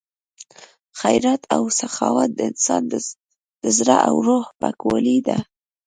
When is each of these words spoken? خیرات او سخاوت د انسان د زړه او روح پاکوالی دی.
خیرات 0.99 1.41
او 1.55 1.63
سخاوت 1.79 2.29
د 2.35 2.39
انسان 2.49 2.81
د 2.91 2.93
زړه 3.77 3.97
او 4.07 4.15
روح 4.27 4.45
پاکوالی 4.61 5.17
دی. 5.27 5.39